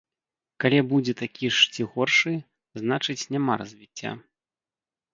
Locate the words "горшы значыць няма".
1.93-3.53